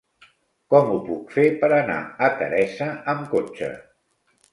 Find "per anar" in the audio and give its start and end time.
1.63-1.97